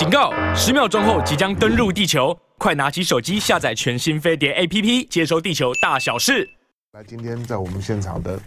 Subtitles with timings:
[0.00, 0.32] 警告！
[0.54, 6.48] 十秒钟后即将登陆地球，快拿起手机下载全新飞碟 APP，接收地球大小事。
[6.92, 8.40] 来，今天在我们现场的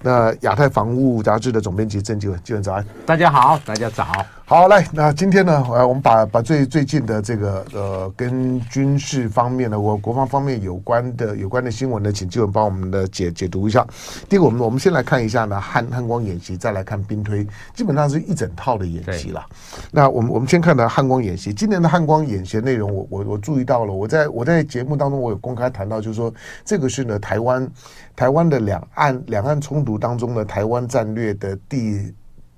[0.00, 2.86] 那亚太防务杂志的总编辑郑继文，继文早安。
[3.04, 4.24] 大家好，大家早。
[4.46, 13.86] 好，来，那今天呢，呃，我们把把最最近的这个呃，跟军事方面的，我国防方面有关的有关的新闻呢，请继文帮我们的解解读一下。
[14.28, 19.42] 第一个，我们我们先来看一下呢，汉汉光演习，再来看兵推，基本上是一整套的演习了。
[19.90, 26.30] 那我们我们先看的汉光演习，今年的汉光演习内容我，我我我注意到了，我在我在节目当中我有公开谈到，就是说
[26.66, 27.66] 这个是呢，台湾
[28.14, 32.12] 台湾的两岸两岸冲突当中的台湾战略的第。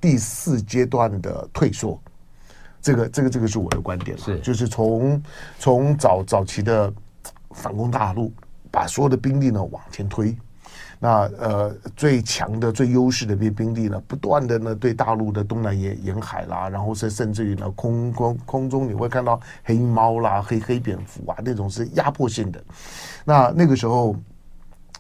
[0.07, 2.01] 第四阶段的退缩，
[2.81, 4.39] 这个这个这个是我的观点，是。
[4.39, 5.21] 就是从
[5.59, 6.93] 从早早期的
[7.51, 8.33] 反攻大陆，
[8.71, 10.39] 把所有的兵力呢往前推，
[11.01, 22.63] 那呃最强的最优势的兵兵力呢，不断的呢对大陆的东南沿沿海啦，然后甚甚至于呢空空空中你会看到黑猫啦、黑黑蝙蝠啊那种是压迫性的，
[23.25, 24.15] 那那个时候。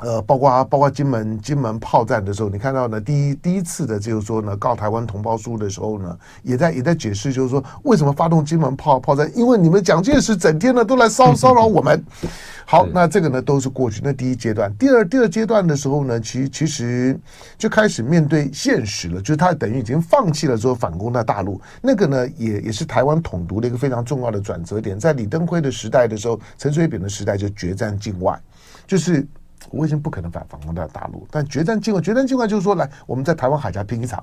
[0.00, 12.04] 呃，包括包括金门金门炮战的时候，你看到呢，第一第一次的，就是说呢，告台湾同胞书的时候呢，也在也在解释，就是说为什么发动金门炮炮战，因为你们蒋介石整天呢都来骚骚扰我们。
[12.68, 14.02] 好，那这个呢都是过去。
[14.04, 17.18] 那第一阶段，第二第二阶段的时候呢，其其实
[17.56, 21.60] 就开始面对现实了，就是他等于已经放弃了说反攻到大陆。
[21.80, 24.98] 那个呢，也也是台湾统独的一个非常重要的转折点。
[24.98, 28.38] 在李登辉的时代的时候，陈水扁的时代就决战境外，
[28.86, 29.26] 就是。
[29.70, 34.22] 我已经不可能反反攻到大陆，但决战境外，决战境外就是说，来我们在台湾海峡拼一场。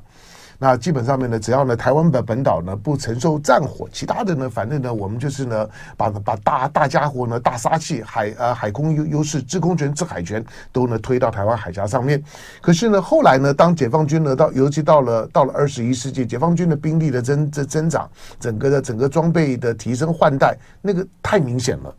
[0.60, 12.24] 那基本上面呢，只要呢台湾本本岛呢不承受战火，其他的呢，反正呢我们就是呢把把大大家伙呢大杀器海呃海空优优势制空权制海权都呢推到台湾海峡上面。
[12.62, 21.94] 可是呢后来呢，当解放军呢到尤其到了到了二十一世纪，解放军的兵力的增增长，整个的整个装备的提升换代，那个太明显了。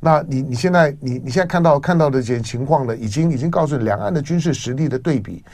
[0.00, 5.44] 那你你现在你你现在看到看到的这些情况呢，已经已经告诉两岸的军事实力的对比，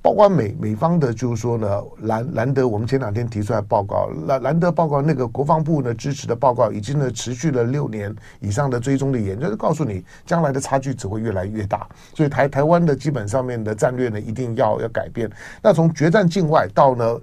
[0.00, 15.30] 包括美美方的，就是说呢，兰兰德，我们前两天提出来报告，兰兰德报告那个国防部呢支持的报告，已经呢持续了六年以上的追踪的研究，就告诉你将来的差距只会越来越大，所以台台湾的基本上面的战略呢一定要要改变。
[15.62, 17.20] 那从决战境外到呢？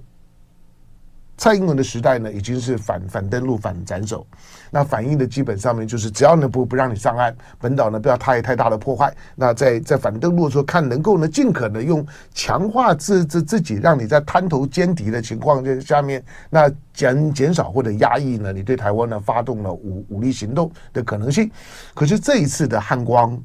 [1.36, 4.26] 蔡英文的时代呢，已经是反反登陆、反斩首，
[4.70, 9.14] 那反映的基本上面就是，只要呢不不让你上岸，本岛呢不要太太大的破坏。
[9.34, 21.50] 那在在反登陆的时候，看能够呢尽可能用强化自自自己，让你在滩头歼敌的情况这下面，那减减少或者压抑呢你对台湾呢发动了武武力行动的可能性。
[21.94, 23.36] 可是这一次的汉光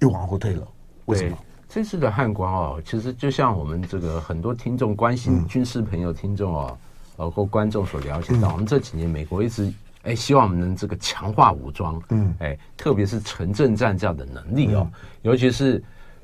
[0.00, 0.66] 又往后退了，
[1.06, 1.36] 为什么？
[1.68, 6.76] 这次的汉光哦，其实就像我们这个很多听众关心军事朋友听众哦。
[7.18, 9.72] 包括观众所了解到，我们这几年美国一直
[10.06, 14.88] 哎希望我们能这个强化武装，嗯，哎，特别是城镇战这样的能力哦，
[15.22, 15.82] 尤其是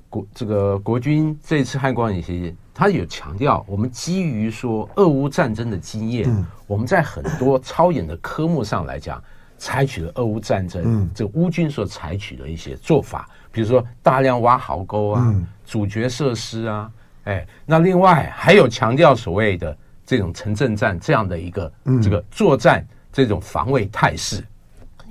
[0.09, 9.23] 国这个国军这次汉光演习，他有强调，我们基于说俄乌战争的经验，我们在很多超演的科目上来讲，
[9.59, 16.91] 采取了俄乌战争这个乌军所采取的一些做法，比如说大量挖壕沟啊，阻绝设施啊，
[17.25, 19.77] 哎，那另外还有强调所谓的。
[20.05, 21.73] 这种城镇战这样的一个
[22.03, 24.43] 这个作战这种防卫态势，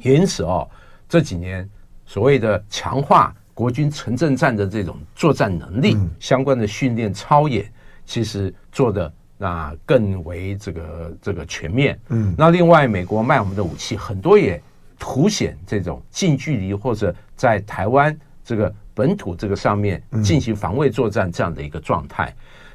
[0.01, 0.67] 因此哦，
[1.07, 1.69] 这几年
[2.05, 7.71] 所谓的强化国军城镇战的这种作战能力相关的训练操演，
[8.05, 11.99] 其实做的那更为这个这个全面。
[12.09, 14.61] 嗯，那另外美国卖我们的武器很多也
[14.97, 22.33] 凸显这种近距离或者在台湾这个本土这个上面进行防卫作战这样的一个状态。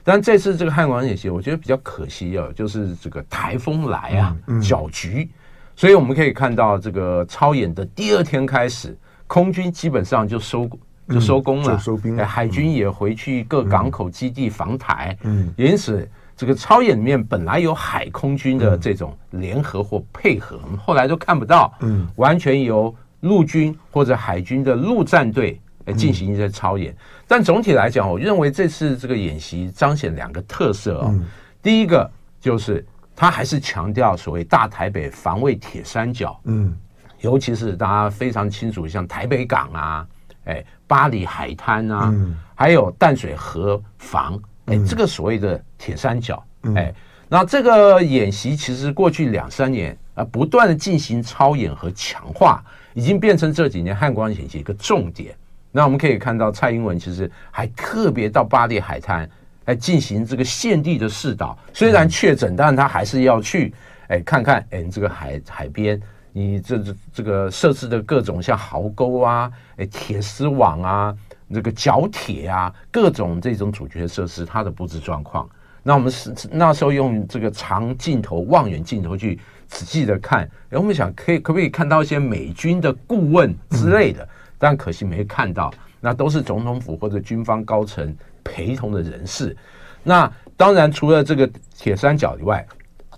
[0.08, 5.28] 但这次这个汉光演习，我觉得比较可惜啊，就是这个台风来啊，搅局，
[5.74, 8.96] 所以我们可以看到这个操演的第二天开始，
[9.26, 10.70] 空军基本上就收
[11.08, 25.60] 就收工了，收兵，海军也回去各港口基地防台，嗯，因此这个操演里面本来有海空军的这种联合或配合，我们后来都看不到，嗯，完全由陆军或者海军的陆战队。
[25.86, 26.94] 来进行一些操演，
[27.26, 31.14] 但总体来讲，我认为这次这个演习彰显两个特色啊。
[31.62, 32.08] 第一个
[32.40, 32.84] 就是
[33.14, 36.76] 他还是强调所谓大台北防卫铁三角，嗯，
[37.20, 40.06] 尤其是大家非常清楚，像台北港啊，
[40.44, 42.14] 哎，巴黎海滩啊，
[42.54, 46.44] 还有淡水河防，哎，这个所谓的铁三角，
[46.74, 46.92] 哎，
[47.28, 52.62] 那这个演习其实过去两三年啊，不断的进行操演和强化，
[52.92, 55.34] 已经变成这几年汉光演习一个重点。
[55.76, 59.28] 那我们可以看到，蔡英文其实还特别到巴黎海滩
[59.66, 61.54] 来进行这个现地的试导。
[61.74, 63.74] 虽然确诊，但他还是要去，
[64.08, 66.00] 哎，看看哎，这个海海边，
[66.32, 71.14] 你这这这个设置的各种像壕沟啊，哎，铁丝网啊，
[71.52, 75.46] 这个角铁啊，各种这种主角设施，它的布置状况。
[75.82, 79.38] 那我们是那时候用这个长镜头、望远镜头去
[79.68, 80.38] 仔细的看，
[80.70, 84.26] 然后，我们想可以可不可以看到一些美军的顾问之类的？
[84.58, 89.56] 但可惜没看到，那都是总统府或者军方高层陪同的人士。
[90.02, 92.66] 那当然，除了这个铁三角以外，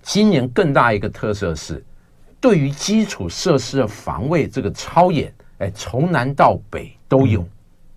[0.02, 1.84] 今年更大一个特色是，
[2.40, 7.46] 对于基础设施的防卫这个操演，哎，从南到北都有，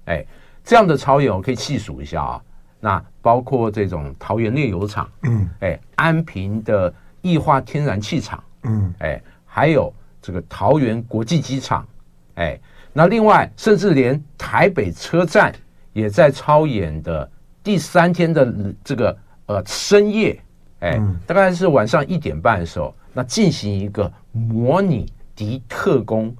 [0.05, 0.25] 哎，
[0.63, 2.41] 这样的操演我可以细数一下啊。
[2.79, 11.87] 那包括这种桃园炼油厂，嗯，哎，安平的液化天然气厂，嗯，哎，还有这个桃园国际机场，
[12.35, 12.59] 哎。
[12.93, 15.53] 那另外，甚至连台北车站
[15.93, 17.29] 也在超演的
[17.63, 18.53] 第三天的
[18.83, 20.37] 这个呃深夜，
[20.79, 26.35] 哎，大概是晚上一点半的时候，那进行一个模拟敌特工，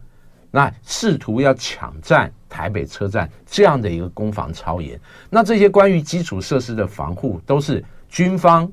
[0.50, 5.00] 那试图要抢占台北车站这样的一个攻防超演。
[5.30, 8.70] 那这些关于基础设施的防护，都是军方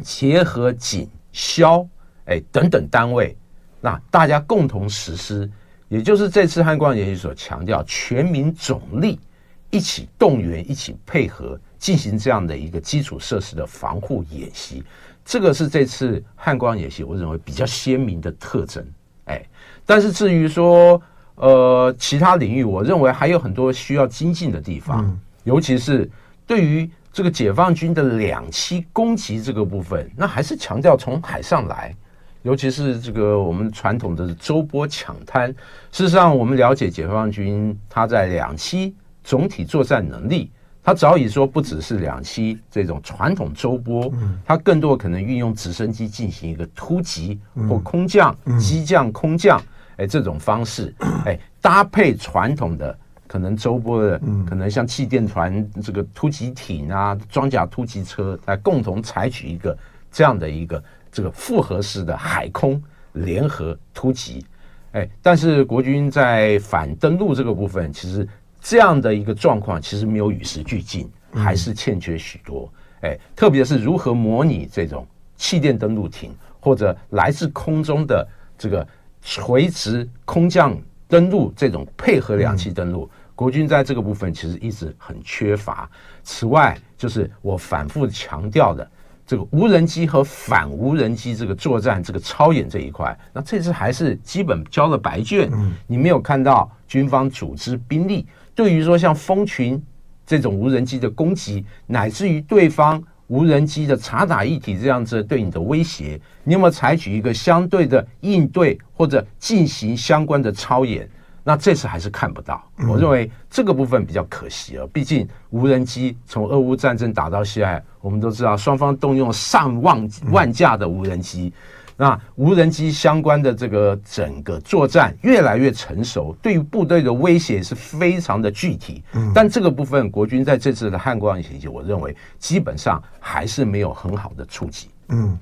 [0.00, 1.86] 结合警消
[2.24, 3.36] 哎等等单位，
[3.78, 5.50] 那大家共同实施。
[5.92, 9.20] 也就是这次汉光演习所强调，全民总力
[9.68, 14.82] 一起动员、一起配合进行这样的一个基础设施的防护演习，
[15.22, 18.82] 这个是这次汉光演习我认为比较鲜明的特征。
[19.26, 19.44] 哎，
[19.84, 21.00] 但是至于说
[21.34, 26.10] 呃其他领域，我认为还有很多需要精进的地方，尤其是
[26.46, 31.94] 对于这个解放军的两栖攻击这个部分，那还是强调从海上来。
[32.42, 35.48] 尤其是这个我们传统的周波抢滩，
[35.92, 38.92] 事实上，我们了解解放军他在两栖
[39.22, 40.50] 总体作战能力，
[40.82, 44.12] 他早已说不只是两栖这种传统周波，
[44.44, 49.62] 他更多可能运用直升机进行一个突击或空降、机降、空降，
[49.96, 50.92] 哎，这种方式，
[51.24, 52.98] 哎，搭配传统的
[53.28, 59.78] 可能周波的，可能像气垫船这个突击艇啊、装甲突击车来共同采取一个
[60.10, 60.82] 这样的一个。
[61.12, 62.82] 这个复合式的海空
[63.12, 64.44] 联合突击，
[64.92, 68.26] 哎，但是国军在反登陆这个部分，其实
[68.62, 72.72] 这样的一个状况其实没有与时俱进，还是欠缺许多。
[73.02, 75.06] 哎，特别是如何模拟这种
[75.36, 78.26] 气垫登陆艇或者来自空中的
[78.56, 78.86] 这个
[79.20, 80.74] 垂直空降
[81.06, 85.90] 登陆这种配合两栖登陆，国军在这个部分其实一直很缺乏。
[86.22, 88.90] 此外，就是我反复强调的。
[89.32, 95.50] 这个无人机和反无人机这个作战这个操演这一块，那这次还是基本交了白卷。
[95.86, 99.82] 你没有看到军方组织兵力，对于说像蜂群
[100.26, 111.08] 这种无人机的攻击，乃至于对方无人机的察打一体这样子对你的威胁，你有没有采取一个相对的应对或者进行相关的操演？
[111.44, 114.86] 那这次还是看不到，我认为这个部分比较可惜了。
[114.86, 121.52] 毕竟无人机从俄乌战争打到现在，我们都知道双方动用上万万架的无人机，
[121.96, 129.02] 那无人机相关的这个整个作战越来越成熟，对于部队的威胁是非常的具体。
[129.34, 134.90] 但这个部分国军在这次的汉光演习，我认为基本上还是没有很好的触及。
[135.08, 135.36] 嗯，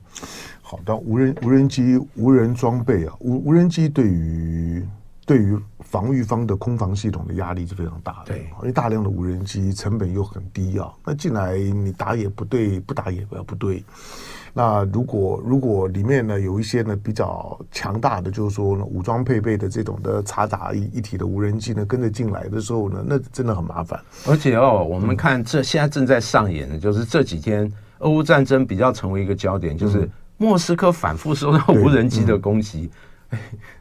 [0.62, 4.82] 好的，无人无人机无人装备啊，无无人机对于。
[5.26, 5.56] 对于
[5.90, 13.82] 防御方的空防系统的压力是非常大的，对，因为大量的无人机成本又很低啊，那进来你打也不对，不打也不对。
[14.54, 24.00] 那如果如果里面呢有一些呢比较强大的，就是说呢武装配备的这种的察打一一体的无人机呢跟着进来的时候呢，那真的很麻烦。
[24.28, 27.68] 而且哦，我们看这现在正在上演的，就是这几天
[27.98, 32.88] 俄乌战争比较成为一个焦点，就是莫斯科反复受到无人机的攻击。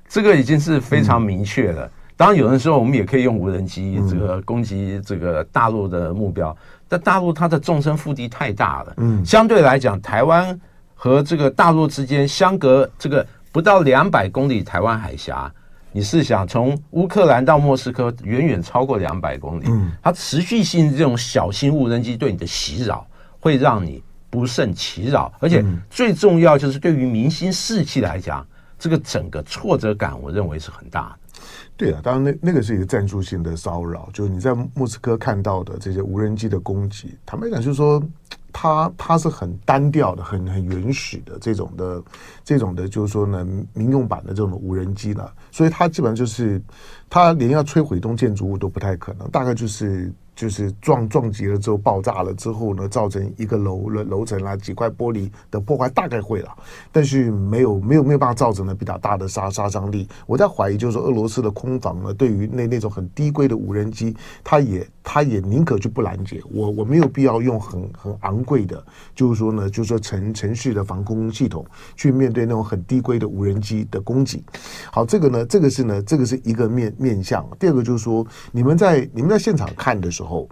[0.07, 1.91] 这个已经是非常明确了。
[2.19, 6.53] 当然，有的时候我们也可以用无人机这个攻击这个大陆的目标，
[6.85, 8.93] 但大陆它的纵深腹地太大了。
[8.97, 10.59] 嗯，相对来讲，台湾
[10.95, 15.49] 和这个大陆之间相隔这个不到两百公里，台湾海峡，
[15.93, 19.63] 你试想从乌克兰到莫斯科，远远超过两百公里，
[20.03, 23.07] 它持续性这种小型无人机对你的袭扰，
[23.39, 25.31] 会让你不胜其扰。
[25.39, 28.45] 而且最重要就是对于民心士气来讲。
[28.81, 31.41] 这个整个挫折感，我认为是很大的。
[31.79, 38.03] 对啊，当然那那个是一个战术性的骚扰，就是你在莫斯科看到的这些无人机的攻击，坦白讲就是说，
[38.51, 42.03] 它它是很单调的、很很原始的这种的
[42.43, 46.61] 这种的，就是说呢，民用版的这种无人机了，所以它基本上就是
[47.09, 50.13] 它连要摧毁一栋建筑物都不太可能，大概就是。
[50.39, 56.57] 就是撞撞击了之后爆炸了之后呢，造成一个楼楼楼层啊几块玻璃的破坏大概会了，
[56.93, 60.07] 但是没有没有没有办法造成呢比较大的杀杀伤力。
[60.27, 66.41] 我在怀疑，就是说俄罗斯的空防呢，对于那那种很低规的无人机，他也他也宁可就不拦截。
[66.49, 68.81] 我我没有必要用很很昂贵的，
[69.13, 71.65] 就是说呢，就是说城城市的防空系统
[71.97, 74.41] 去面对那种很低规的无人机的攻击。
[74.89, 77.45] 好，这个呢，这个是呢，这个是一个面面向。
[77.59, 80.47] 第二个就是说，你们在你们在现场看的时候。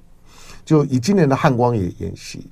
[0.66, 2.52] 就以今年的汉光演演习，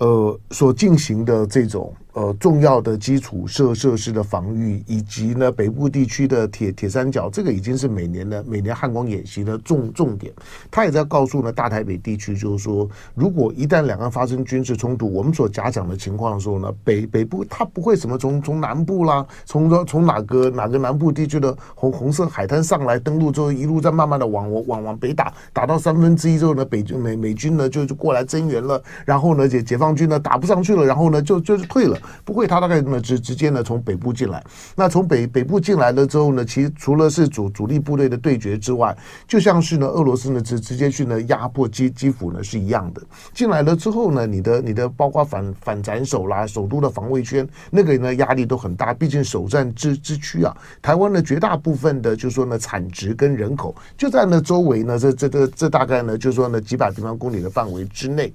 [0.00, 1.96] 呃，所进行的这种。
[2.14, 10.32] 呃，重要的基础设设施的防御，以及呢北部地区的铁铁三角，这个已经是每年的每年汉光演习的重重点。
[10.68, 31.97] 他也在告诉呢大台北地区，就是说，如果一旦两岸发生军事冲突，我们所假想的情况的时候呢，北北部他不会什么从从南部啦，从从哪个哪个南部地区的红红色海滩上来登陆之后，一路再慢慢的往往往北打，打到三分之一之后呢，北军美美军呢就就过来增援了，然后呢解解放军呢打不上去了，然后呢就就是退了。
[32.24, 34.42] 不会，他大概呢直直接呢从北部进来。
[34.74, 43.02] 那从北北部进来了之后呢，其实除了是主主力部队的对决之外，就像是呢俄罗斯呢直直接去呢压迫基基辅呢是一样的。
[43.32, 48.92] 进来了之后呢，你的你的包括反反斩首啦，首都的防卫圈那个呢压力都很大。
[48.94, 58.32] 毕竟首战之之区啊，台湾的绝大部分的就是说呢产值跟人口就在那周围呢，这这这这大概呢就是说呢几百平方公里的范围之内。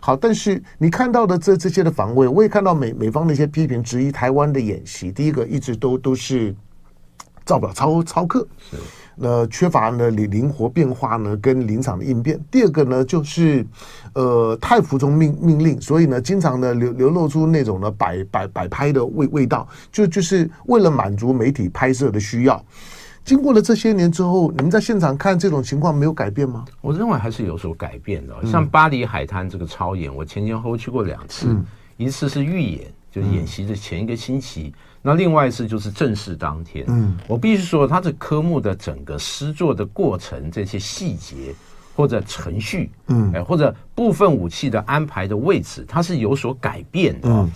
[0.00, 5.10] 好，但是你看到的这这些的防卫，我也看到美美方的一些批评质疑台湾的演习。
[5.10, 6.54] 第一个，一直都都是
[7.44, 8.76] 照表操操课，是
[9.16, 12.38] 那缺乏呢灵灵活变化呢跟临场的应变。
[12.50, 13.66] 第二个呢，就是
[14.14, 22.64] 呃太服从命命令，所以呢经常呢流流露出那种呢摆摆摆拍的味味道，就就是为了满足媒体拍摄的需要。
[23.28, 26.64] 经过了这些年之后，你们在现场看这种情况没有改变吗？
[26.80, 28.34] 我认为还是有所改变的。
[28.46, 31.62] 像巴黎海滩这个操演，我前前后后去过两次，嗯、
[31.98, 36.86] 一次是预演，就是演习的前一个星期；嗯、那另外一次就是正式当天。
[36.88, 41.54] 嗯，我必须说，它这科目的整个施作的过程，这些细节
[41.94, 47.28] 或者程序，嗯，哎，或者部分武器的安排的位置，它是有所改变的。
[47.28, 47.52] 嗯，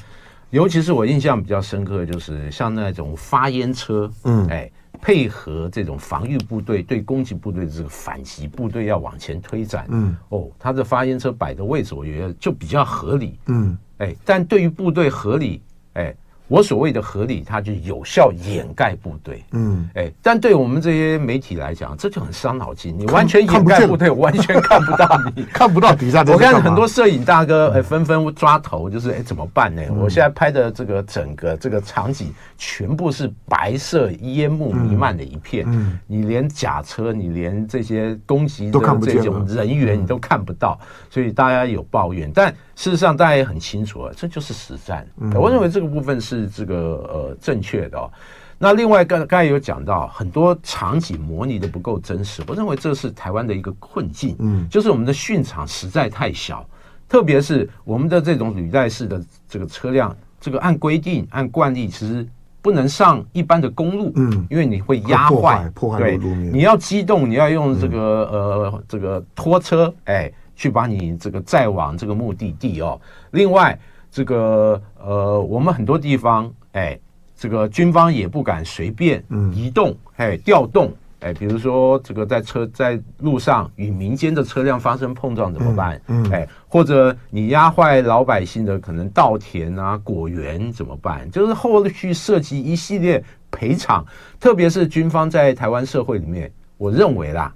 [0.51, 4.71] 尤其是我印象比较深刻的就是像那种发烟车，嗯，哎。
[5.03, 15.61] 配合这种防御部队对攻击部队的这个反击部队要往前推展，嗯，哦，他的发烟车摆的位置，我觉得就比较合理，嗯，哎，但对于部队合理，
[15.93, 16.15] 哎。
[16.49, 19.43] 我所谓的合理，它就有效掩盖部队。
[19.53, 22.95] 嗯，哎，但对我们这些媒体来讲，这就很伤脑筋。
[22.99, 26.23] 你完全掩盖部队，完全看不到你， 看不到底下。
[26.27, 29.83] 我看很多摄影大哥，哎，纷纷抓头，就是哎，怎么办呢？
[29.99, 35.65] 我现在拍的这个整个这个场景，全部是白色烟雾弥漫的一片。
[35.69, 40.79] 嗯，你连假车，你连这些攻击的这种人员，你都看不到。
[41.09, 42.55] 所以大家有抱怨，但。
[42.83, 45.07] 事实上，大家也很清楚啊，这就是实战。
[45.37, 48.11] 我认为这个部分是这个呃正确的哦。
[48.59, 54.35] 那另外刚刚才有讲到很多场景模拟的不够真实，我认为这是台湾的一个困境。
[54.41, 56.69] 嗯，就是我们的训场实在太小，
[57.09, 62.27] 特别是我们的这种履带式的这个车辆，这个按规定按惯例其实
[62.61, 64.11] 不能上一般的公路。
[64.17, 66.53] 嗯，因为你会压坏破坏路面。
[66.53, 67.99] 你要机动，你要用这个
[68.33, 70.33] 呃这个拖车，哎。
[70.63, 73.01] 去把你这个载往这个目的地哦。
[73.33, 73.77] 另外，
[74.13, 76.97] 这个呃，我们很多地方，哎，
[77.37, 79.21] 这个军方也不敢随便
[79.53, 86.01] 移动，哎，调动，哎，比如说这个在车在路上与民间的车辆发生碰撞怎么办？
[86.07, 91.29] 嗯，哎，或者你压坏老百姓的可能稻田啊、果园怎么办？
[91.33, 94.07] 就是后续涉及一系列赔偿，
[94.39, 97.53] 特别是军方在台湾社会里面，我认为啦。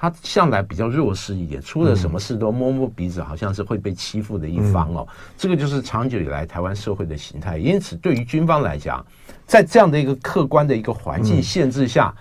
[0.00, 5.06] 他向来比较弱势一点，出了什么事都摸摸鼻子，好像是会被欺负的一方哦。
[5.36, 7.58] 这个就是长久以来台湾社会的形态。
[7.58, 9.04] 因此，对于军方来讲，
[9.44, 12.14] 在这样的一个客观的一个环境限制下，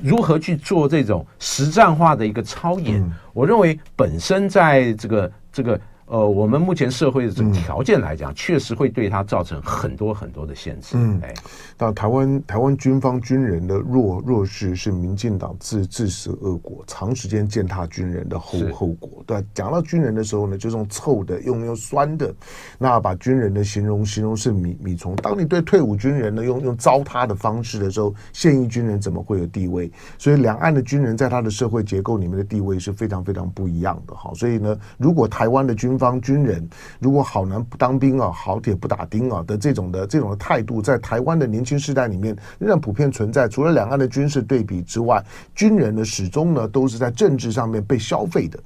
[0.00, 10.96] 如何去做这种实战化的一个操演，我认为本身在这个这个呃，我们目前社会的这个条件来讲，确实会对它造成很多很多的限制。
[10.98, 11.34] 嗯，哎，
[11.78, 19.24] 那台湾台湾军方军人的弱弱势是民进党自自食恶果，长时间践踏军人的后后果。
[19.26, 22.34] 对，讲到军人的时候呢，就用臭的，用用酸的，
[22.78, 25.16] 那把军人的形容形容是米米虫。
[25.16, 29.90] 当你对退伍军人呢，用用糟蹋的方式的时候，现役军人怎么会有地位？
[30.18, 34.14] 所以两岸的军人在他的社会结构里面的地位是非常非常不一样的。
[34.14, 43.48] 哈，所以呢，如果台湾的军方军人如果好男不当兵啊，好铁不打钉啊的这种的这种的态度，在台湾的年轻世代里面仍然普遍存在。
[43.48, 45.24] 除了两岸的军事对比之外，
[45.54, 48.58] 军人呢始终呢都是在政治上面被消费的，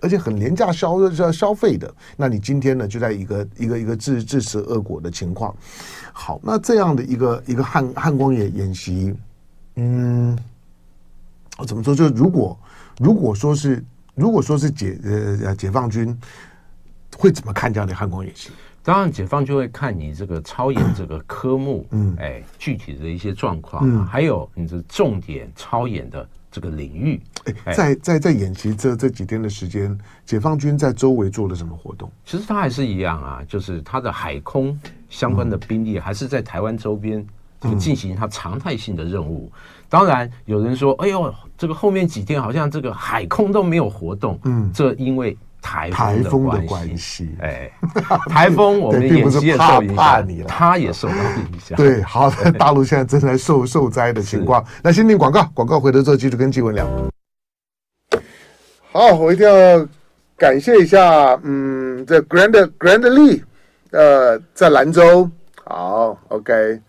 [0.00, 1.92] 而且很廉价消消消费的。
[2.16, 5.54] 那你今天呢就在一个一个一个自自食恶果的情况。
[6.12, 9.14] 好，那这样的一个一个汉汉光演演习，
[9.76, 10.38] 嗯，
[11.58, 11.94] 我怎么说？
[11.94, 12.58] 就如果
[12.98, 13.84] 如果说是
[14.14, 16.16] 如果说是解呃解放军。
[17.22, 18.50] 会怎么看这样的汉光演习？
[18.82, 27.20] 当然，解放就会看你这个操演这个科目，嗯，哎，具体的一些状况，嗯，还有你的重点操演的这个领域。
[27.64, 32.10] 哎，在在在演习这这几天的时间，解放军在周围做了什么活动？
[32.24, 34.76] 其实它还是一样啊，就是它的海空
[35.08, 37.24] 相关的兵力还是在台湾周边
[37.60, 39.48] 这个进行它常态性的任务。
[39.88, 45.38] 当然，有人说，哎呦，这个后面几天好像这个海空都没有活动，嗯，这因为。
[45.62, 47.70] 台台风的关系，哎，
[48.28, 51.76] 台风我们演习也受影响，他也受到影响。
[51.76, 52.28] 对，好，
[52.58, 54.62] 大陆现在正在受受灾的情况。
[54.82, 56.86] 那先听广告，广告回头之后继续跟纪文聊。
[58.90, 59.88] 好，我一定要
[60.36, 63.42] 感谢一下，嗯，这 Grand Grand Lee，
[63.92, 65.30] 呃，在兰州。
[65.64, 66.80] 好，OK。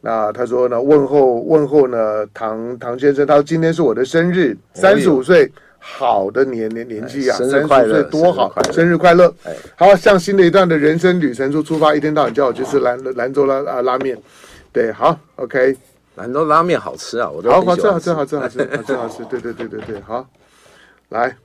[0.00, 5.50] 那他说呢，问候问候呢，唐唐先生，他说今天是我的生日，三十五岁。
[5.86, 9.32] 好的年年年纪啊，三十岁多好，生日快乐！
[9.76, 14.18] 好，向新的一段的人生旅程中出发，一天到晚叫我去吃兰兰州拉啊拉面，
[14.72, 15.76] 对，好，OK，
[16.16, 20.26] 兰州拉面好吃啊，我都好好吃，好吃，好吃，好吃，好吃，好吃，对对对对对，好，
[21.10, 21.36] 来，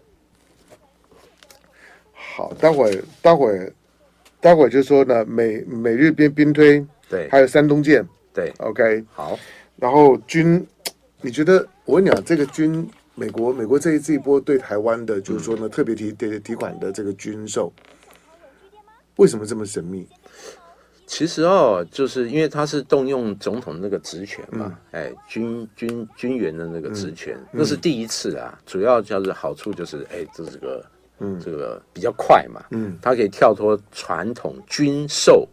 [2.14, 3.72] 好，待会儿待会儿
[4.40, 9.38] 待会儿就说呢，美美日边兵推，对，还有山东舰，对，OK，好，
[9.76, 10.66] 然后军，
[11.22, 12.90] 你觉得我跟你讲这个军？
[13.20, 17.72] 美国，美国这一这一波对台湾的，就是说呢，特别提提提款的这个军售，
[19.18, 20.08] 为什么这么神秘？
[21.06, 28.58] 其实哦，就是因为他是动用总统那个职权嘛，嗯、哎，军军军员的那个职权，嗯、那是第一次啊。
[28.58, 30.86] 嗯、主要就是好处就是，哎，这是个，
[31.20, 35.46] 嗯，这个比较快嘛，嗯，他可以跳脱传统军售。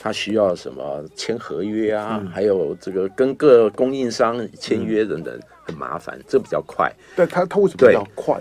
[0.00, 2.20] 他需要什么签合约啊？
[2.22, 5.36] 嗯、还有这个跟各供应商签约等等，
[5.68, 6.18] 很麻烦。
[6.18, 6.92] 嗯、这比较快。
[7.14, 8.36] 但他他为什么比较快？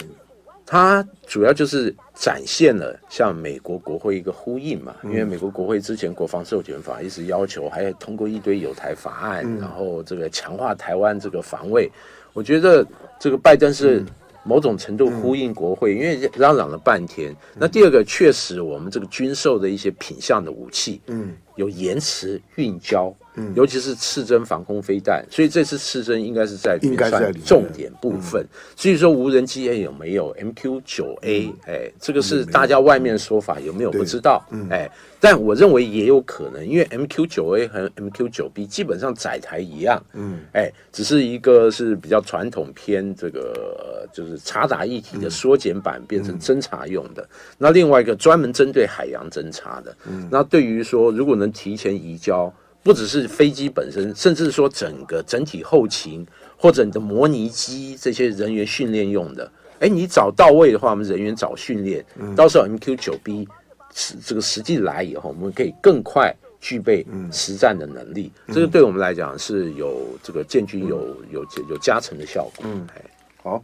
[0.65, 4.95] 他主要就是展现了向美国国会一个呼应嘛。
[5.03, 11.91] 嗯、因为美国国会之前国防授权法一直要求，还要通过一堆有台法案，嗯、然后这个强化台湾这个防卫。
[12.33, 12.83] 我觉得
[13.19, 14.03] 这个拜登是。
[14.43, 17.35] 某种程度呼应国会，因为嚷嚷了半天。
[17.53, 23.13] 那第二个，确实我们这个军售的一些品相的武器，嗯，有延迟运交。
[23.55, 28.45] 尤其是刺针防空飞弹，所以这次刺针应该是在算重点部分。
[28.75, 31.53] 所以说无人机有没有 MQ 九 A？
[31.67, 34.43] 哎，这个是大家外面的说法，有没有不知道？
[34.71, 47.27] 哎，但我认为也有可能，因为 MQ 九 A 和 MQ 九 B 基本上载台一样，嗯，哎，只是一个是比较传统偏这个就是查打一体的缩减版，变成侦察用的。
[47.57, 49.95] 那另外一个专门针对海洋侦察的。
[50.31, 52.51] 那对于说如果能提前移交。
[52.87, 63.45] 不只是飞机本身，甚至说整个整体后勤或者你的模拟机这些人员训练用的，哎，你找到位的话，我们人员早训练，到时候 MQ 九 B
[63.93, 72.65] 实这个实际来以后，我们可以更快具备实战的能力，这个对我们来讲是有这个建军有有有加成的效果。
[72.65, 73.03] 嗯，哎，
[73.43, 73.61] 好。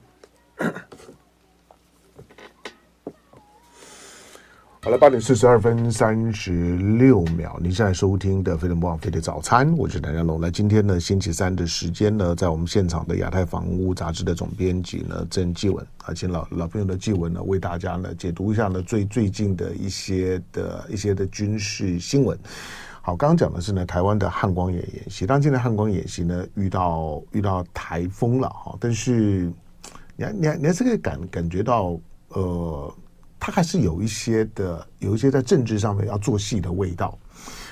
[4.83, 10.41] 好了，八点四十二分三十六秒，您现在收听的《飞碟网飞碟早餐》，我是谭家龙。
[10.41, 22.37] 那今天呢，星期三的时间呢，在我们现场的亚太房屋杂志的总编辑呢，郑继文啊，请老老朋友的继文呢，为大家呢解读一下呢最最近的一些的一些的军事新闻。
[23.01, 29.49] 好，刚刚讲的是呢，台湾的汉光演演习，当今天的汉光演习呢，遇到遇到台风了哈，但是
[30.17, 31.97] 你还你还你还是可以感感觉到
[32.33, 32.93] 呃。
[33.45, 37.19] 他还是有一些的，有一些在政治上面要做戏的味道。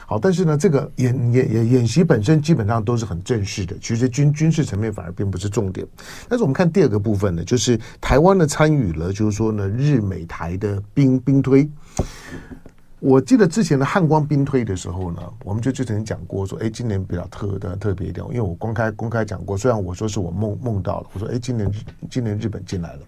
[0.05, 5.87] 好，但是呢，这个演演演演习本身基本上都是很正式的，其实军军事层面反而并不是重点。
[6.27, 11.69] 但是我们看第二个部分呢，就是台湾呢参与了，就是说呢日美台的兵兵推。
[12.99, 21.71] 我记得之前的汉光兵推的时候呢，我们就之前讲过说，哎，今年比较特的特别一点，因为我公开公开讲过，虽然我说是我梦梦到了，我说，哎，今年
[22.09, 22.99] 今年日本进来了。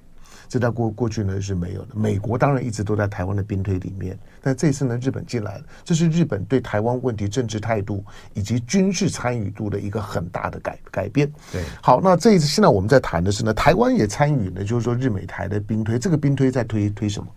[0.53, 1.95] 这在过过去呢是没有的。
[1.95, 11.27] 美国当然一直都在台湾的兵推里面，但这次呢日本进来了，这是日本对台湾问题政治态度以及军事参与度的一个很大的改改变。
[11.51, 17.27] 对，好，那这一次现在我们在谈的是呢，台湾也参与呢，就是说日美台的兵推，这个兵推在推推什么？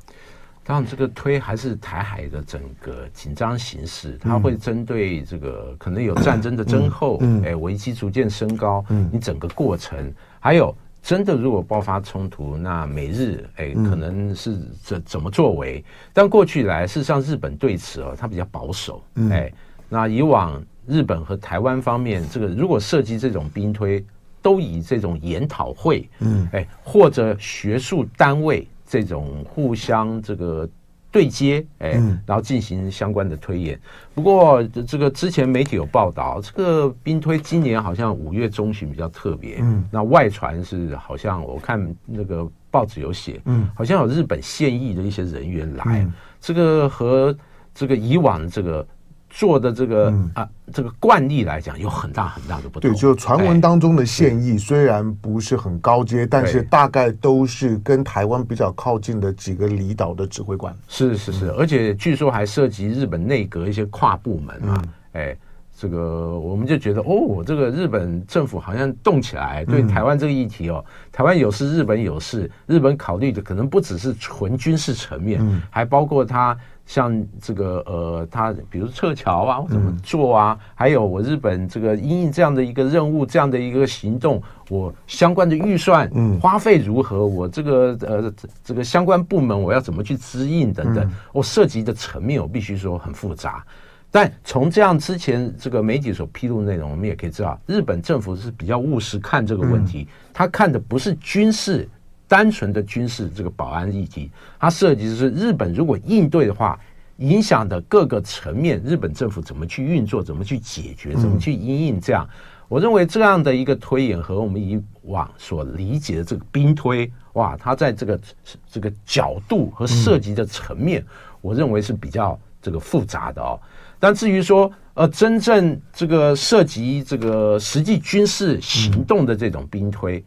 [0.63, 10.77] 当然，这个推还是台海的整个紧张形势，它会针对这个可能有战争的征候，哎，危机逐渐升高，嗯你整个过程还有。
[11.07, 15.85] 真的，如果爆发冲突，那美日哎，可能是怎怎么作为？
[16.13, 19.01] 但过去来，事实上日本对此哦，它比较保守。
[19.31, 19.53] 哎，
[19.89, 24.05] 那以往日本和台湾方面，这个如果涉及这种兵推，
[24.43, 30.69] 都以这种研讨会，嗯，哎，或者学术单位这种互相这个。
[31.17, 31.93] 对接，哎，
[32.27, 33.81] 然后进行相关的推演。
[34.15, 39.57] 不过，这个之前媒体有报道，这个兵推今年好像五月中旬比较特别。
[39.61, 46.07] 嗯，那外传是好像我看那个报纸有写，嗯，好像有日本现役的一些人员来，
[46.39, 47.35] 这个和
[47.75, 48.87] 这个以往这个。
[49.29, 52.91] 做的这个、嗯、啊，这个惯例来讲，有很大很大的不同。
[52.91, 60.75] 对，就传闻当中的现役虽然不是很高阶，哎、但是大概都是跟台湾比较靠近的几个离岛的指挥官。
[60.89, 64.83] 是是是，而且据说还涉及日本内阁一些跨部门啊。
[64.83, 65.37] 嗯、哎，
[65.77, 76.57] 这个我们就觉得哦，这个日本政府好像动起来，对台湾这个议题哦，嗯、台湾有事，日本有事，日本考虑的可能不只是纯军事层面，嗯、还包括他。
[76.87, 80.57] 像这个呃，他比如撤侨啊，怎么做啊？
[80.57, 86.09] 嗯、还有我日本这个因应这样的一个任务，这样的一个行动，我相关的预算
[86.41, 87.17] 花费如何？
[87.17, 91.11] 嗯、我这个呃这个相关部门我要怎么去支应等等？
[91.33, 93.65] 我、嗯、涉及的层面我必须说很复杂。
[94.11, 101.89] 但从这样之前这个媒体所披露的内容，我们也可以知道，日本政府是比较务实看这个问题，他、嗯、看的不是军事。
[102.29, 106.77] 单纯的军事这个保安议题，它涉及的是日本如果应对的话，
[107.19, 112.29] 影响的各个层面，日本政府怎么去运作，怎么去解决，怎么去应应这样。
[112.67, 118.21] 我认为这样的一个推演和我们以往所理解的这个兵推，哇，它在这个
[118.69, 121.07] 这个角度和涉及的层面，
[121.41, 123.57] 我认为是比较这个复杂的哦。
[123.99, 130.23] 但至于说，呃，真正这个涉及这个实际军事行动的这种兵推。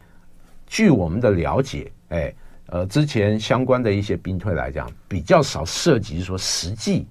[0.68, 2.34] 据我们的了解，哎，
[2.68, 7.08] 呃，之前相关的一些兵推来讲，比较少涉及说实际，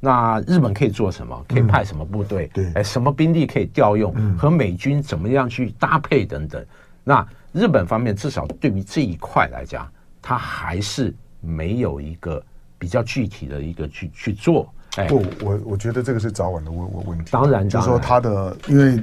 [0.00, 6.64] 那日本可以做什么，可以派什么部队，对，哎，什么兵力可以调用，和美军怎么样去搭配等等。
[7.04, 9.88] 那日本方面至少对于这一块来讲，
[10.20, 12.42] 他还是没有一个
[12.78, 14.72] 比较具体的一个去去做。
[14.96, 17.30] 哎，不，我我觉得这个是早晚的问问问题。
[17.30, 19.02] 当然，就是说他的因为。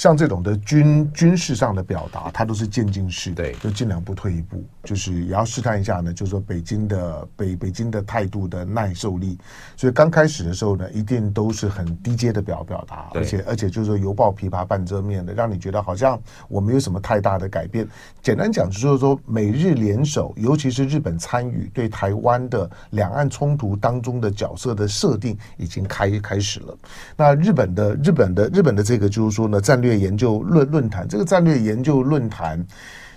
[0.00, 6.10] 像这种的军军事上的表达，它都是渐进式的，对，就尽量不退一步，就是也要试探一下呢。
[6.10, 9.36] 就是说北京的北北京的态度的耐受力，
[9.76, 17.86] 所以刚开始的时候呢，一定都是很低阶的表表达，而且而且就是说犹抱琵琶半遮面的，让你觉得好像我没有什么太大的改变。
[18.22, 26.74] 简单讲就是说，美日联手，尤其是日本参与对台湾的两岸冲突当中的角色的设定已经开开始了。
[27.18, 29.89] 那日本的日本的日本的这个就是说呢，战略。
[29.98, 32.64] 研究论论坛，这个战略研究论坛。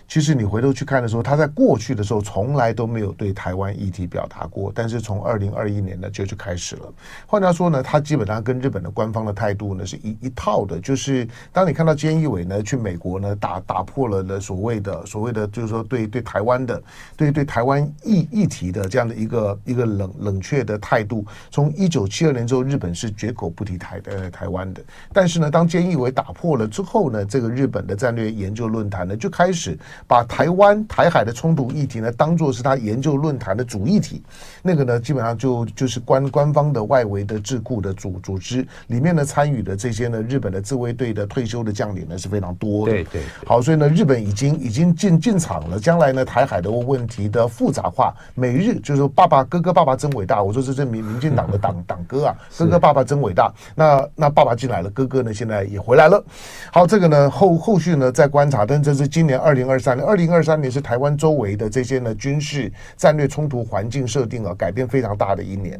[0.07, 6.93] 其实你回头去看的时候，他在过去的时候从来都没有对台湾议题表达过，但是从二零二一年呢就就开始了。
[7.25, 16.83] 换句话说呢，他基本上跟日本的官方的态度呢是一一套的，就是当你看到菅义伟呢去美国呢打打破了的所谓的所谓的就是说对对台湾的
[17.17, 24.83] 对对台湾议议题的这样的一个一个冷冷却的态度，从一九七二年之后，日本是绝口不提台呃台湾的。
[25.11, 29.75] 但是呢，当菅义伟打破了之后呢，这个日本的战略研究论坛呢就开始。
[30.07, 34.21] 把台湾台海的冲突议题呢，当做是他研究论坛的主议题，
[34.61, 42.91] 那个呢，基本上就就是官官方的外围的智库的组组织里面呢，参与的这些呢，日本的自卫队的退休的将领呢是非常多的。
[42.91, 43.21] 对对。
[43.45, 45.79] 好，所以呢，日本已经已经进进场了。
[45.79, 50.41] 将来呢，台海的问题的复杂化，美日就是说爸爸哥哥爸爸真伟大。
[50.41, 53.53] 我说这是民民进党的党 党歌啊，哥哥爸爸真伟大。
[53.75, 56.23] 那那爸爸进来了，哥哥呢现在也回来了。
[56.71, 59.82] 好，这个呢后后续呢再观察，但这是今年二零二。
[59.83, 65.77] 三年，二零二三年是台湾周围的这些呢军事战略冲突环境设定啊改变非常大的一年。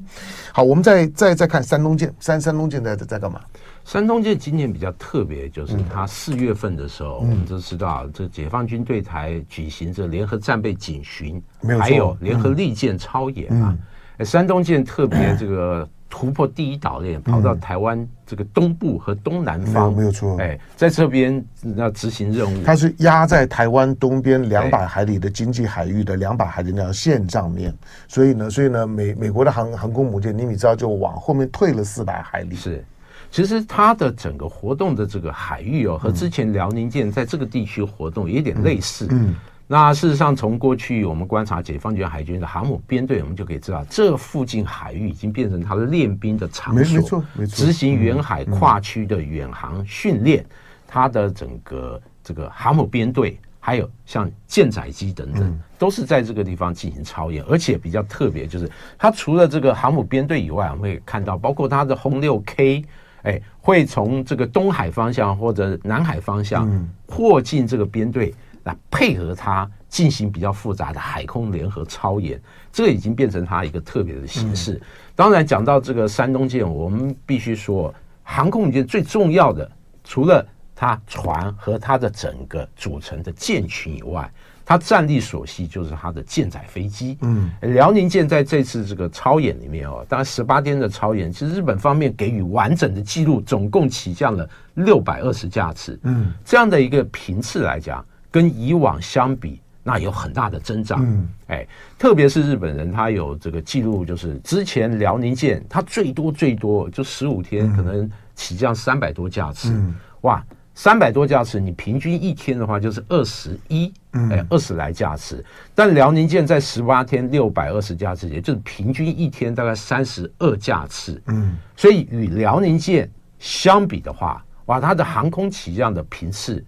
[0.52, 3.40] 好，我们再再再看山东舰，山山东舰在在干嘛？
[3.86, 13.78] 山东舰今年比较特别，就是它四月份的时候，嗯、我们都知道，这解放军对台举行这联合战备警巡，没有还有联合利剑操演啊。
[14.18, 20.38] 嗯、山东舰特别这个 突破第一岛链，嗯、跑到台湾这个东部和东南方，没有错。
[20.40, 21.44] 哎，在这边
[21.76, 27.74] 要执行任务，它是压在台湾东边两百海里的经济海域的两百海里那条线上面，
[28.08, 32.86] 所以呢，所以呢，美美国的航航空母舰，你你知道就往后面退了四百海里，是。
[33.32, 39.08] 其实它的整个活动的这个海域哦，和之前辽宁舰在这个地区活动有点类似。
[39.10, 39.34] 嗯，
[39.66, 47.56] 那事实上从过去我们观察解放军海军的航母编队，我们就可以知道，这附近海域已经变成它的练兵的场所，没错，没错。
[47.66, 50.46] 执行远海跨区的远航训练，
[50.88, 57.44] 它的整个这个航母编队，还有像舰载机等等，都是在这个地方进行操演。
[57.46, 62.84] 而且比较特别就是，它除了这个航母编队以外，我们会看到包括它的轰六 K。
[63.24, 66.70] 哎，会从这个东海方向或者南海方向
[67.08, 74.82] 迫近这个编队，来配合它进行比较复杂的海空联合操演，这个已经变成它一个特别的形式。
[75.16, 79.70] 当然，讲到这个山东舰，我们必须说，航空母舰最重要的，
[80.04, 80.46] 除了
[80.76, 84.32] 它船和它的整个组成的舰群以外。
[84.66, 87.18] 它战力所需就是它的舰载飞机。
[87.20, 96.00] 嗯，辽宁舰在这次这个操演里面哦，当然十八天的操演，其实日本方面给予完整的记录，总共起降了六百二十架次。
[96.04, 101.06] 嗯，这样的一个频次来讲，跟以往相比，那有很大的增长。
[101.06, 101.68] 嗯，哎，
[102.00, 109.70] 特别是日本人，他有这个记录，就是之前辽宁舰它最多最多就十五天，可能起降三百多架次。
[109.72, 110.44] 嗯，哇。
[110.76, 115.46] 三百多架次，你平均一天的话就是二十一，哎，二十来架次。
[115.76, 121.22] 但辽宁舰在十八天六百二十架次，也就是平均一天大概三十二架次。
[121.28, 126.66] 嗯，所以与辽宁舰相比的话，哇，它的航空起降的频次。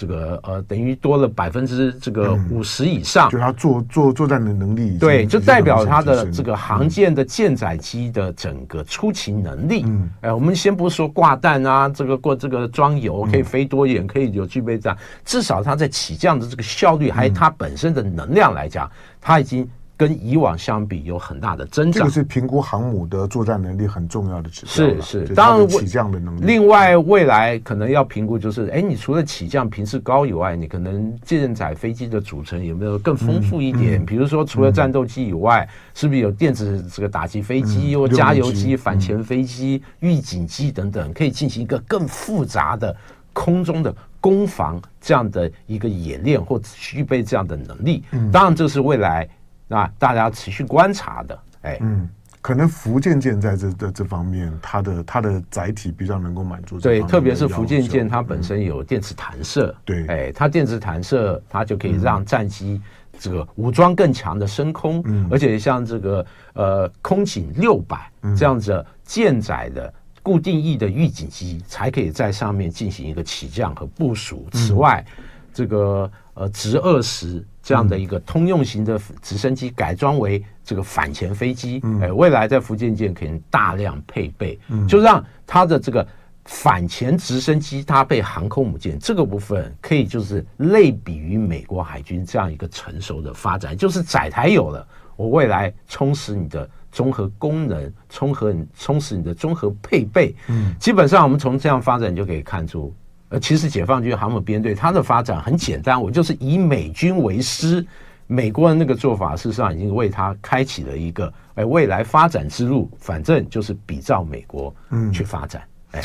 [0.00, 9.82] 这个呃，等于多了百分之这个五十以上，就它作作作战的能力，对，就代表它的这个航舰的舰载机的整个出勤能力。
[9.84, 19.68] 嗯，哎，我们先不说挂弹啊，这个过这个装油可以飞多远，可以有具备这样，至少它在起降的这个效率，还有它本身的能量来讲，它已经。
[20.00, 24.72] 跟以往相比有很大的增长，这个是评估航母的作战能力很重要的指标。
[25.02, 26.40] 是是，当然起降的能力。
[26.46, 34.02] 另外，未来可能要评估，就是哎，你除了起降频次高以外，你可能舰载飞机的组成有没有更丰富一点？
[34.06, 42.96] 比如说，除了战斗机以外，是不是有电子这个打击飞机、或加油机、反潜飞机、预警机等等，可以进行一个更复杂的
[43.34, 48.02] 空中的攻防这样的一个演练，或具备这样的能力？
[48.32, 49.28] 当然，这是未来。
[49.72, 52.08] 那大家持续观察的，哎，嗯，
[52.40, 56.80] 可能福建舰在这这这方面，它的它的载体比较能够满足。
[56.80, 62.82] 对，特别是福建舰，它本身有电磁弹射，对，哎，它电磁弹射，它就可以让战机
[63.16, 74.48] 这个武装更强的升空，嗯，而且像这个呃空警六百这样子舰载的固定翼的预警机，才可以在上面进行一个起降和部署。
[74.50, 75.06] 此外，
[75.54, 77.46] 这个呃直二十。
[77.62, 86.06] 这样的一个通用型的直升机改装为这个反潜飞机，哎，未来在福建舰可以大量配备，就让它的这个
[86.46, 102.92] 反潜直升机搭配航空母舰这个部分，可以就是类比于美国海军这样一个成熟的发展，就是载台有了，我未来充实你的综合功能，充合你充实你的综合配备，嗯，基本上我们从这样发展就可以看出。
[103.30, 107.84] 呃，其实解放军航母编队它的发展很简单，我就是以美军为师。
[108.26, 112.88] 美国人那个做法，事实上已经为他开启了一个哎未来发展之路。
[112.96, 115.62] 反正就是比照美国嗯去发展。
[115.90, 116.02] 哎，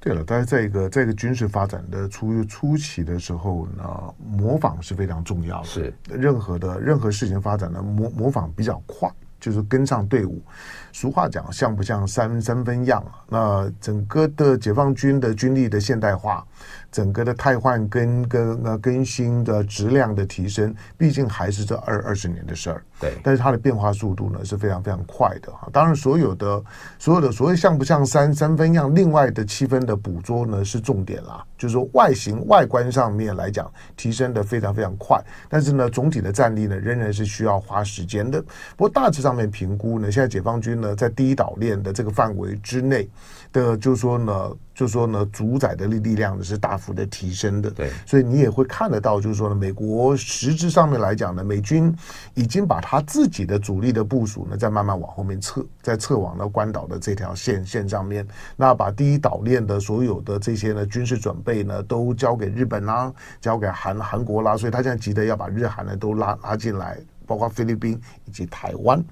[0.00, 5.66] 对了，但是在一个在一个军事发展的初初期的时候呢，模仿是非常重要的。
[5.66, 9.08] 是任何的任何事情发展的模模仿比较快。
[9.40, 10.42] 就是跟上队伍，
[10.92, 13.12] 俗话讲像不像三三分样啊？
[13.28, 16.44] 那整个的解放军的军力的现代化，
[16.90, 22.82] 整个的汰换跟跟呃更新的质量的提升，毕竟还是这二二十年的事儿。
[23.00, 25.68] 对，但是它的变化速度呢是非常非常快的哈。
[25.72, 26.62] 当然，所有的
[26.98, 38.42] 所有的所谓像不像三三分样，另外的七分的捕捉呢是重点啦，就是说外形外观上面来讲提升的非常非常快，但是呢总体的战力呢仍然是需要花时间的。
[38.76, 43.08] 不过大致上面评估呢，现在解放军呢在第一岛链的这个范围之内
[43.52, 44.56] 的，就是说呢。
[44.78, 51.92] 就是说呢，主宰的力力量呢是大幅的提升的，对，所以你也会看得到，就是说呢，美国实质上面来讲呢，美军
[52.34, 66.96] 已经把他自己的主力的部署呢，在慢慢往后面撤，在撤往了关岛的这条线线上面，那把第一岛链的所有的这些呢军事准备呢，都交给日本啦，交给韩韩国啦，所以他现在急得要把日韩呢都拉拉进来。
[67.28, 69.04] 包括菲律宾以及台湾，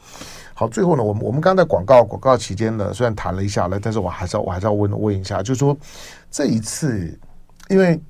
[0.55, 5.77] 好，最后呢，我们我们刚才在广告广告期间呢，虽然谈了一下了，但是我还是要我还是要问问一下，就是说
[6.31, 7.17] 这一次，
[7.69, 8.01] 因为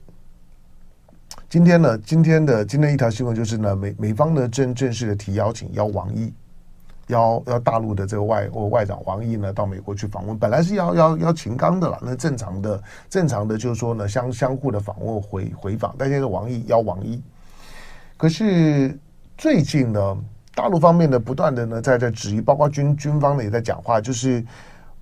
[1.49, 6.33] 今天呢，今天的今天一条新闻就是呢，美美方呢正正式的提邀请邀王毅，
[7.09, 17.21] 邀邀大陆的这个外外长王毅呢到美国去访问，本来是要要邀秦刚的了，那正常的正常的就是说呢相相互的访问回回访，但现在王毅邀王毅，
[18.17, 18.97] 可是。
[19.39, 20.17] 最近呢，
[20.55, 24.43] 大陆方面呢不断的呢在在质疑，包括军军方呢也在讲话，就是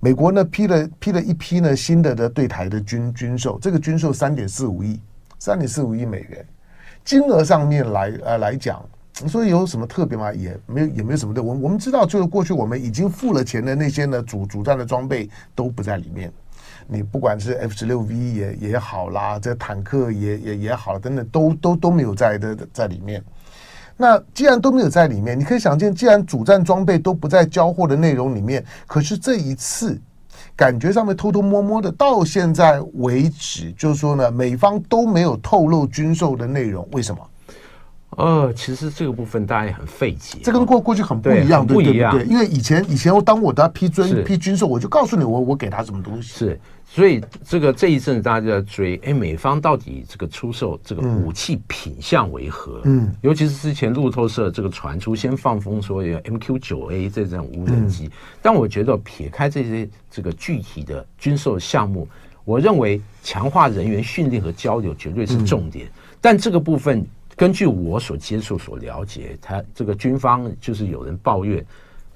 [0.01, 4.99] 美国呢批了批了一批呢新的的对台的军军售，这个军售三点四五亿，
[5.39, 6.45] 三点四五亿美元，
[7.05, 8.83] 金额上面来呃来讲，
[9.25, 10.33] 所以有什么特别吗？
[10.33, 11.41] 也没有也没有什么的。
[11.41, 16.29] 我我们知道，就是过去我们已经付了钱的那些呢主主战的装备都不在里面，
[16.87, 23.23] 你不管是 F 十六 V 也也好啦，这坦克也也也好等等，都都都没有在的在里面。
[23.97, 29.99] 那既然都没有在里面，你可以想见，既然主战装备都不在交货的内容里面，可是这一次
[30.55, 37.21] 感觉上面偷偷摸摸的，到现在为止，就是说呢，美方都没有透露军售的内容，为什么？
[38.11, 46.29] 呃，其实这个部分大家也很费解，这跟过过去很不一样，对，不一样，对，因为以前以前我当我的批准批军售，我就告诉你我我给他什么东西。
[46.29, 46.59] 是。
[46.87, 52.79] 所以这个这一阵大家就在追，哎，美方到底这个出售这个武器品相为何？
[52.85, 62.07] 嗯，尤其是之前路透社这个传出先放风说有 MQ 九 A 这种无人机，嗯，但我觉得撇开这些这个具体的军售项目，
[62.45, 65.87] 我认为强化人员训练和交流绝对是重点。
[65.87, 65.91] 嗯，
[66.21, 71.63] 但这个部分，根据我所接触所了解，他这个军方就是有人抱怨。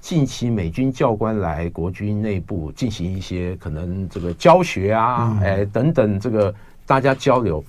[0.01, 6.55] 近期美军教官来国军内部进行一些可能这个教学啊，哎等等，这个
[6.85, 7.61] 大家交流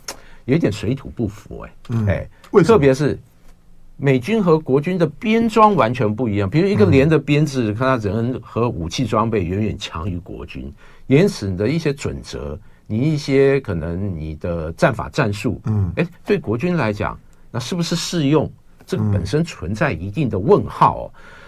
[0.44, 3.18] 有点水土不服哎，哎，特别是
[3.96, 10.72] 美军和国军的编装完全不一样，比如一个连的编制，看他人和武器装备远远强于国军，
[11.08, 17.18] 因此你的一些准则，你一些可能你的战法战术，嗯，哎，对国军来讲，
[17.50, 18.50] 那是不是适用？
[18.86, 21.04] 这个本身存在一定的问号哦。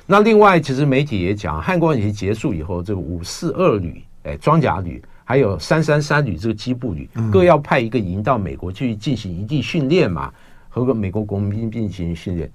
[0.07, 10.33] 那另外，其实媒体也讲，汉光演习结束以后，这个五四二旅、哎装甲旅，还有三三三旅这个机步旅，各要派一个营到美国去进行营地训练嘛，
[10.69, 12.51] 和个美国国民兵进行训练。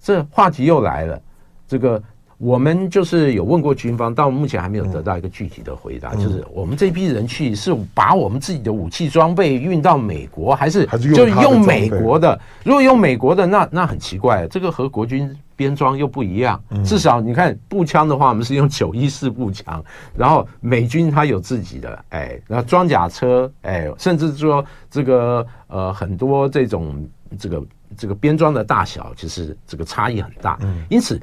[0.00, 1.22] 这话题又来了，
[1.66, 2.02] 这个
[2.38, 12.38] 我们就是有问过军方，到目前还没有得到一个具体的回答，就是我们这批人去是把我们自己的武器装备运到美国，还是就用美国的？
[12.64, 15.34] 如果用美国的，那那很奇怪，这个和国军。
[15.56, 19.82] 编装又不一样，至少你看步枪的话，我们是用九一式步枪，
[20.14, 27.02] 然后美军它有自己的，哎，然后装甲车，哎，甚至说这个呃很多这种
[27.38, 27.64] 这个
[27.96, 30.58] 这个编装的大小，其实这个差异很大。
[30.90, 31.18] 因此，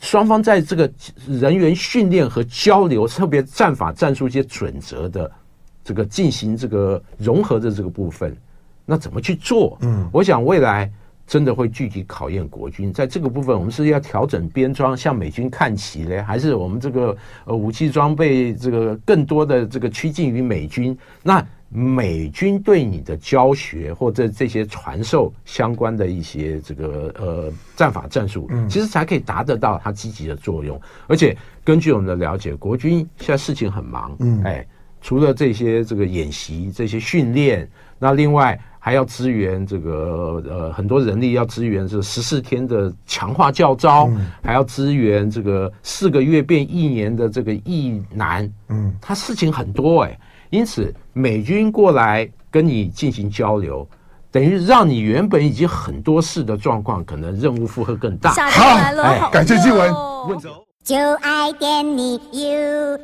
[0.00, 0.90] 双方在这个
[1.26, 5.30] 人员训练和交流，特别战法战术一些准则的
[5.84, 8.36] 这个进行这个融合的这个部分，
[8.84, 9.78] 那怎么去做？
[9.82, 10.90] 嗯，我想未来。
[11.26, 17.16] 真的会具体考验国军，在这个部分，我们是要调整编装，向美军看齐嘞，还是我们这个
[17.46, 20.94] 呃武器装备这个更多的这个趋近于美军？
[21.22, 21.42] 那
[21.76, 30.80] 美军对你的教学或者这些传授相关的一些这个呃战法战术，其实才可以达得到它积极的作用。
[31.08, 34.64] 而且根据我们的了解，国军现在事情很忙，嗯，哎，
[35.02, 38.58] 除了这些这个演习、这些训练，那另外。
[38.84, 50.20] 还要支援这个呃很多人力，要支援这十四天的强化教召，嗯、还要支援这个四个月变一年的这个役男，嗯，他事情很多哎、欸，
[50.54, 53.84] 因此美军过来跟你进行交流，
[54.30, 58.30] 等于让你原本已经很多事的状况，可能任务负荷更大。
[58.32, 59.92] 好，哎，感谢静文。
[60.28, 60.38] 问
[60.84, 62.98] 就爱点你 UFO